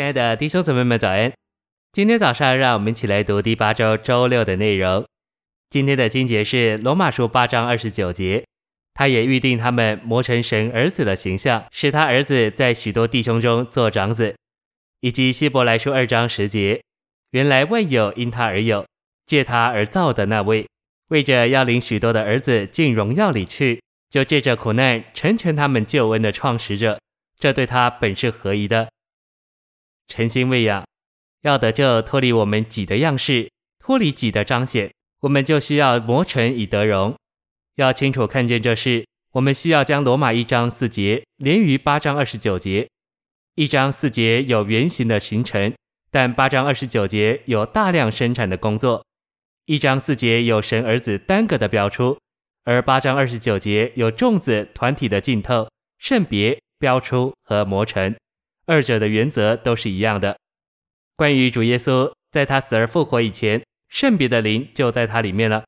[0.00, 1.30] 亲爱的弟兄姊妹们，早安！
[1.92, 5.04] 今天早上，让我们一起来读第八周周六的内容。
[5.68, 8.42] 今天的经节是罗马书八章二十九节，
[8.94, 14.34] 他也预定他们磨成神儿子的形象，使他儿子在许多弟兄中做长子。
[15.00, 16.80] 以及希伯来书二章十节，
[17.32, 18.86] 原来万有因他而有，
[19.26, 20.66] 借他而造的那位，
[21.08, 26.98] 为着要领许多的儿子进荣耀里去，就借着苦难成全他们救恩的创始者，
[27.38, 28.88] 这对他本是合宜的。
[30.10, 30.84] 诚心喂养，
[31.42, 37.14] 要得救脱离我们己的样式，脱离己的彰显，我们就需要磨成以得荣。
[37.76, 42.88] 要清楚看见这事，我们需要将罗马一章四节连于八章二十九节。
[43.54, 45.72] 一章四节有圆形的形成，
[46.10, 49.04] 但八章二十九节有大量生产的工作。
[49.66, 52.18] 一章四节有神儿子单个的标出，
[52.64, 58.14] 而八章二十九节有众子团体的浸透、圣别、标出和磨成。
[58.70, 60.38] 二者的原则都是一样的。
[61.16, 65.64] 关于主耶稣，在他死而复活以前，圣别的灵就在他里面了。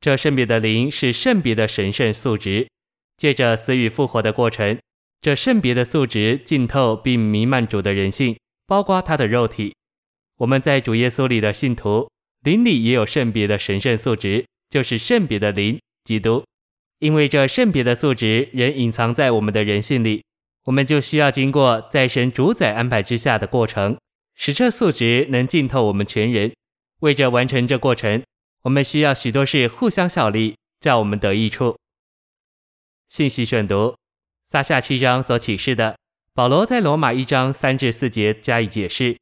[0.00, 2.68] 这圣别的灵是圣别的神圣素质。
[3.16, 4.78] 借着死与复活的过程，
[5.20, 9.74] 这圣别的素质浸透并弥漫主的人性，包括他的肉体。
[10.36, 12.08] 我们在主耶稣里的信徒，
[12.44, 16.44] 灵里也有圣别的神圣素质，就是圣别的灵，基督。
[17.00, 20.22] 因为这圣别的素质仍隐藏在我们的人性里。
[20.66, 23.96] 我们就需要经过在神主宰安排之下的过程，
[24.34, 26.52] 使这素质能浸透我们全人。
[27.00, 28.22] 为着完成这过程，
[28.62, 31.76] 我们需要许多事互相效力，叫我们得益处。
[33.08, 33.94] 信息选读：
[34.50, 35.96] 撒下七章所启示的，
[36.34, 39.16] 保罗在罗马一章三至四节加以解释。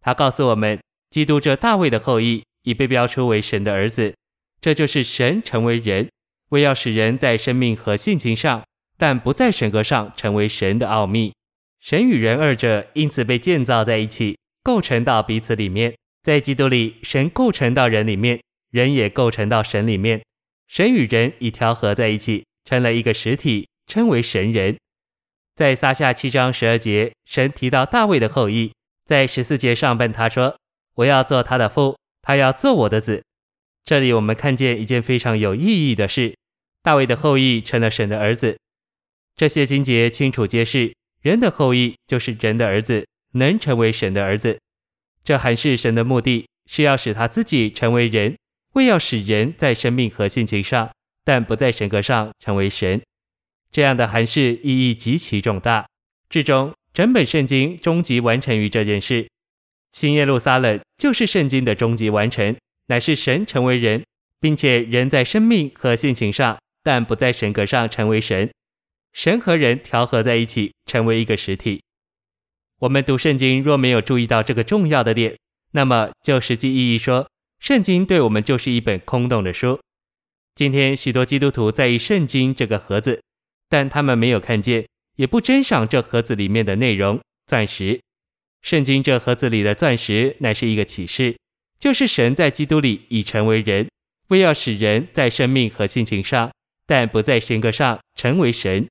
[0.00, 0.78] 他告诉我们，
[1.10, 4.14] 基督这大卫的后裔已被标出为神的儿子，
[4.60, 6.10] 这就是神成为人，
[6.50, 8.62] 为要使人在生命和性情上。
[9.00, 11.32] 但不在神格上成为神的奥秘，
[11.80, 15.94] 神与人二者因此被建造在一起，构成到彼此里面。
[16.22, 18.38] 在基督里，神构成到人里面，
[18.70, 20.20] 人也构成到神里面。
[20.68, 24.76] 神与人已调和在一起，成了一个实体，称为神人。
[25.54, 28.70] 在撒下七章十二节，神提到大卫的后裔，
[29.06, 30.58] 在十四节上半他说
[30.96, 33.24] ：“我要做他的父，他要做我的子。”
[33.82, 36.36] 这里我们看见一件非常有意义的事：
[36.82, 38.58] 大卫的后裔成了神的儿子。
[39.40, 44.58] 这些经节清楚揭示，人的后裔就是人的儿子，能成为神的儿子。
[45.24, 48.36] 这还是神的目的，是要使他自己成为人，
[48.74, 50.90] 为要使人在生命和性情上，
[51.24, 53.00] 但不在神格上成为神。
[53.72, 55.86] 这样的函释意义极其重大。
[56.28, 59.26] 至终，整本圣经终极完成于这件事。
[59.90, 62.54] 新耶路撒冷就是圣经的终极完成，
[62.88, 64.04] 乃是神成为人，
[64.38, 68.50] 并且人在生命和性情上，但不在神格上成为神。
[69.12, 71.82] 神和人调和在一起，成为一个实体。
[72.80, 75.36] 我们读圣经若没有注意到这个重要的点，
[75.72, 77.28] 那么就实际意义说，
[77.58, 79.78] 圣经对我们就是一本空洞的书。
[80.54, 83.22] 今天许多基督徒在意圣经这个盒子，
[83.68, 88.00] 但他们没有看见，也不珍赏这盒子里面的内容——钻石。
[88.62, 91.36] 圣经这盒子里的钻石乃是一个启示，
[91.78, 93.88] 就是神在基督里已成为人，
[94.28, 96.50] 为要使人在生命和性情上，
[96.86, 98.86] 但不在神格上成为神。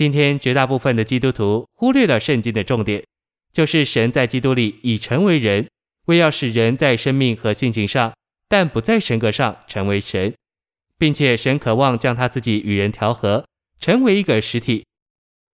[0.00, 3.04] 今天绝大部分的基督徒忽略了圣经的重点，
[3.52, 5.68] 就是神在基督里已成为人，
[6.06, 8.14] 为要使人在生命和性情上，
[8.48, 10.32] 但不在神格上成为神，
[10.96, 13.44] 并且神渴望将他自己与人调和，
[13.78, 14.86] 成为一个实体。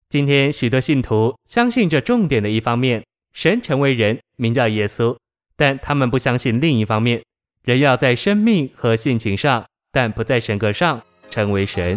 [0.08, 5.16] 今天许多信徒相信这重点的一方面，神成为人，名叫耶稣，
[5.54, 7.22] 但他们不相信另一方面，
[7.62, 11.96] 人要在生命和性情上，但不在神格上成为神。